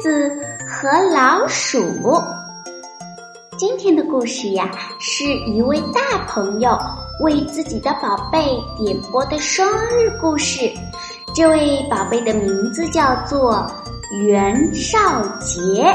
[0.00, 0.30] 子
[0.66, 1.78] 和老鼠。
[3.58, 6.78] 今天的故事呀，是一位大朋友
[7.20, 8.42] 为自己的宝贝
[8.78, 10.70] 点播的生日故事。
[11.34, 13.70] 这位宝贝的名字叫做
[14.24, 14.98] 袁少
[15.38, 15.94] 杰。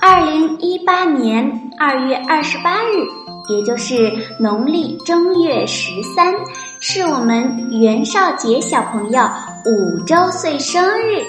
[0.00, 6.34] 二零一八年二月二十八日，也就是农历正月十三，
[6.80, 9.22] 是我们袁少杰小朋友
[9.66, 11.22] 五周岁生日。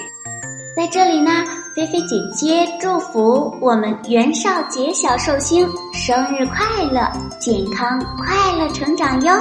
[0.75, 1.31] 在这里呢，
[1.75, 9.33] 菲菲姐姐祝福我们袁少杰小寿星生日快乐，健康快乐成长哟！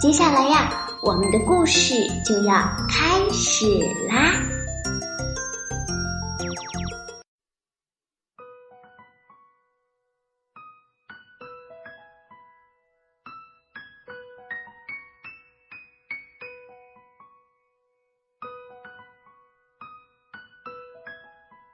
[0.00, 0.70] 接下来呀，
[1.02, 1.92] 我们的故事
[2.24, 2.54] 就要
[2.88, 3.66] 开始
[4.08, 4.57] 啦。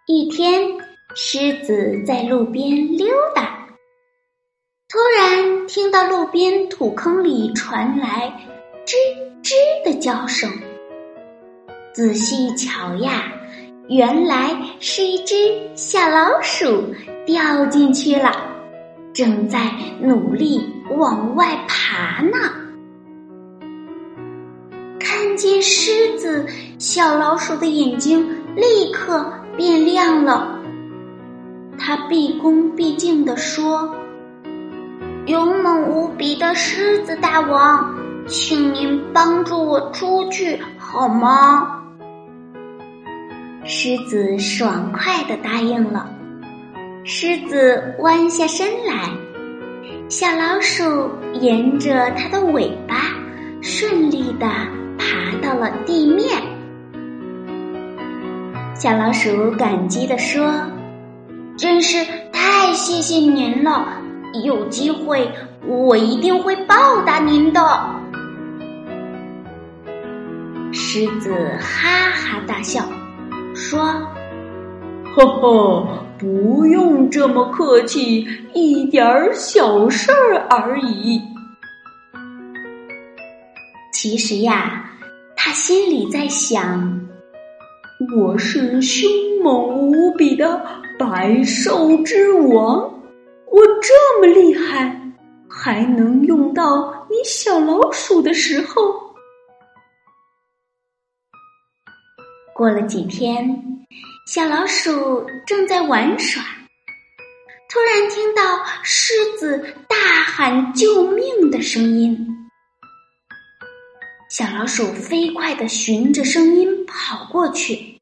[0.06, 0.70] 一天，
[1.14, 3.66] 狮子在路边溜达，
[4.86, 8.30] 突然听到路边土坑里传来
[8.84, 8.92] “吱
[9.42, 10.50] 吱”的叫声。
[11.94, 13.32] 仔细一瞧呀，
[13.88, 15.34] 原来是一只
[15.75, 16.84] 小老鼠
[17.25, 18.30] 掉进去了，
[19.14, 20.60] 正在努力
[20.98, 22.37] 往外爬呢。
[25.00, 26.47] 看见狮子，
[26.78, 29.25] 小老鼠的眼睛立刻。
[29.56, 30.59] 变亮了，
[31.78, 33.94] 他毕恭毕敬地说
[35.26, 37.94] ：“勇猛无比的狮子大王，
[38.26, 41.82] 请您帮助我出去好吗？”
[43.64, 46.10] 狮子爽快地答应了。
[47.04, 49.10] 狮子弯下身来，
[50.09, 52.97] 小老鼠沿着它的尾巴
[53.62, 54.47] 顺利地
[54.98, 56.53] 爬到了地面。
[58.84, 60.53] 小老鼠感激地说
[61.56, 63.97] ：“真是太谢谢您了，
[64.45, 65.27] 有机会
[65.67, 67.62] 我一定会报答您的。”
[70.71, 72.84] 狮子哈哈大笑，
[73.55, 73.81] 说
[75.17, 81.19] ：“呵呵，不用这么客气，一点儿小事儿而已。”
[83.94, 84.84] 其实呀，
[85.34, 87.00] 他心里在想。
[88.00, 89.09] 我是凶
[89.41, 90.60] 猛无比的
[90.99, 92.82] 百兽之王，
[93.47, 95.00] 我这么厉害，
[95.49, 99.15] 还能用到你小老鼠的时候。
[102.53, 103.87] 过了几天，
[104.26, 106.43] 小老鼠正在玩耍，
[107.69, 108.43] 突然听到
[108.82, 109.56] 狮子
[109.88, 112.19] 大喊救命的声音。
[114.37, 118.00] 小老鼠飞快地循着声音跑过去。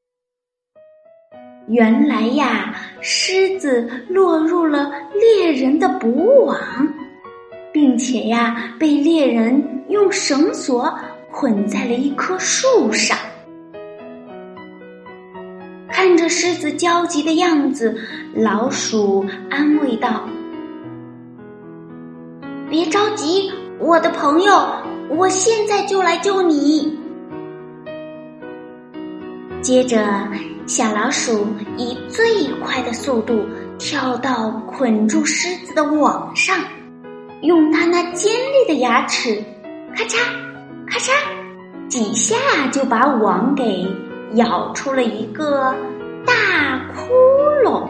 [1.69, 6.59] 原来呀，狮子落入了猎人的捕网，
[7.71, 10.98] 并且呀，被猎人用绳索
[11.31, 13.15] 捆在了一棵树上。
[15.91, 17.94] 看着狮子焦急的样子，
[18.34, 20.26] 老鼠安慰道
[22.71, 24.75] ：“别着急，我的朋友。”
[25.14, 26.98] 我现在就来救你。
[29.60, 30.04] 接着，
[30.66, 33.44] 小老鼠以最快的速度
[33.78, 36.59] 跳到捆住狮子的网上，
[37.42, 39.36] 用它那尖利的牙齿，
[39.94, 40.18] 咔嚓
[40.86, 41.12] 咔嚓，
[41.88, 42.34] 几下
[42.72, 43.86] 就把网给
[44.34, 45.74] 咬出了一个
[46.24, 47.12] 大窟
[47.65, 47.86] 窿。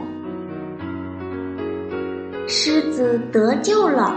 [2.48, 4.12] 狮子得救了，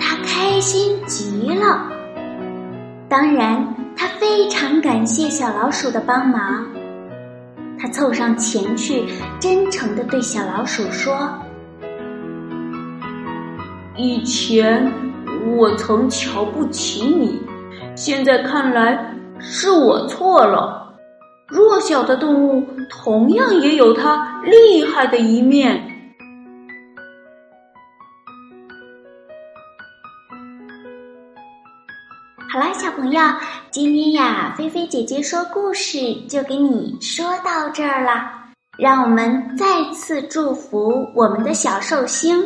[0.00, 1.92] 它开心极了。
[3.08, 6.66] 当然，他非常感谢小老鼠的帮忙。
[7.78, 9.04] 他凑上前去，
[9.40, 11.16] 真诚的对小老鼠说
[13.96, 14.92] ：“以前
[15.56, 17.40] 我曾瞧不起你，
[17.94, 20.92] 现在看来是我错了。
[21.46, 25.82] 弱小的动物同样也有它厉害的一面。”
[32.50, 33.20] 好啦，小朋友，
[33.70, 38.32] 今天呀，菲菲姐姐说故事就给你说到这儿了。
[38.78, 42.42] 让我们再次祝福我们的小寿星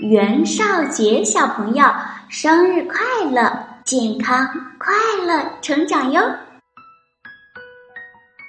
[0.00, 1.86] 袁少杰小朋友
[2.28, 3.00] 生日快
[3.30, 3.50] 乐，
[3.86, 4.46] 健康
[4.78, 4.94] 快
[5.26, 6.20] 乐成长哟。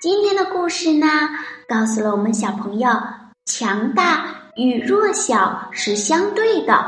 [0.02, 1.08] 今天的故事呢，
[1.70, 2.90] 告诉了我们小朋友，
[3.46, 4.26] 强大
[4.58, 6.86] 与弱小是相对的，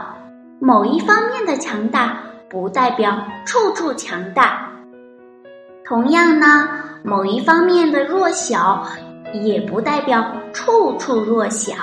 [0.60, 2.22] 某一方面的强大。
[2.50, 3.16] 不代表
[3.46, 4.68] 处处强大，
[5.86, 6.68] 同样呢，
[7.04, 8.84] 某一方面的弱小，
[9.34, 11.76] 也不代表处处弱小。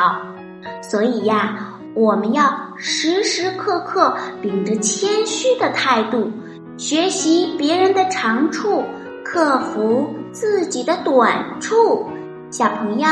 [0.83, 1.57] 所以呀，
[1.95, 6.33] 我们要时时刻刻秉着谦虚的态度，
[6.77, 8.83] 学习别人的长处，
[9.25, 12.09] 克服自己的短处。
[12.51, 13.09] 小朋友，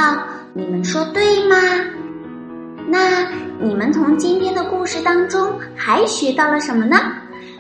[0.55, 1.57] 你们说对吗？
[2.89, 3.29] 那
[3.61, 6.97] 你们从今天的故事当中还学到了什么呢？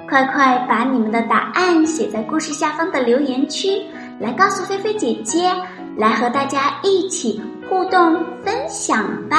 [0.09, 3.83] 快快把你们的答案写在故事下方的留言区，
[4.21, 5.51] 来告诉菲菲姐姐，
[5.97, 8.15] 来和大家一起互动
[8.45, 9.39] 分享吧。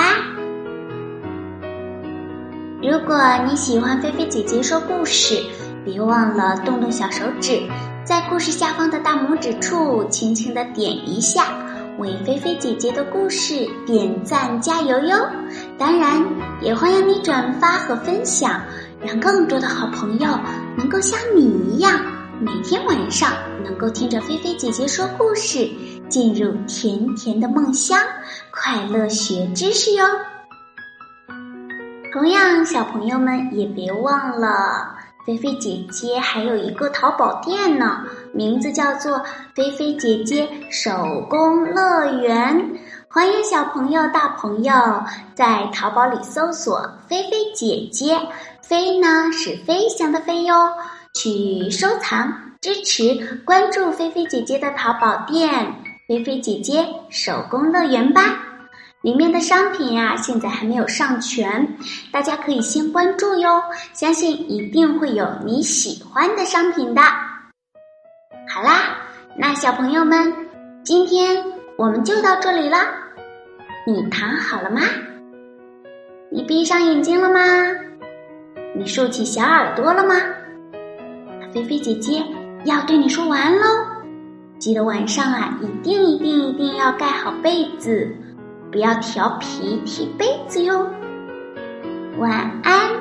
[2.81, 3.17] 如果
[3.47, 5.35] 你喜欢菲菲姐姐说故事，
[5.85, 7.62] 别忘了动动小手指，
[8.03, 11.45] 在故事下方的大拇指处轻轻的点一下，
[12.00, 15.15] 为菲菲姐姐的故事点赞加油哟！
[15.77, 16.23] 当然，
[16.59, 18.59] 也欢迎你转发和分享。
[19.05, 20.27] 让更多的好朋友
[20.75, 22.01] 能够像你一样，
[22.41, 25.69] 每天晚上能够听着菲菲姐姐说故事，
[26.09, 27.99] 进入甜甜的梦乡，
[28.51, 30.03] 快乐学知识哟。
[32.11, 34.95] 同样，小朋友们也别忘了，
[35.27, 38.01] 菲菲姐姐还有一个淘宝店呢，
[38.33, 39.21] 名字叫做
[39.53, 42.71] “菲菲姐姐手工乐园”。
[43.07, 44.73] 欢迎小朋友、大朋友
[45.35, 48.19] 在淘宝里搜索“菲菲姐姐”。
[48.67, 50.56] 飞呢是飞翔的飞哟，
[51.13, 53.13] 去收藏、支持、
[53.45, 55.71] 关注菲菲姐姐的淘宝店
[56.09, 58.41] “菲菲姐姐手工乐园”吧。
[59.03, 61.77] 里面的商品呀，现在还没有上全，
[62.12, 63.62] 大家可以先关注哟，
[63.94, 67.03] 相信一定会有你喜欢的商品的。
[68.50, 68.97] 好啦，
[69.38, 70.33] 那小朋友们，
[70.83, 71.38] 今天
[71.77, 72.88] 我们就到这里啦。
[73.85, 74.81] 你躺好了吗？
[76.31, 77.39] 你闭上眼睛了吗？
[78.77, 80.16] 你竖起小耳朵了吗？
[81.54, 82.22] 菲菲姐姐
[82.66, 83.63] 要对你说晚安喽！
[84.60, 88.13] 记得晚上啊，一定一定一定要盖好被子，
[88.72, 90.89] 不要调皮踢被子哟。
[92.18, 92.92] 晚安，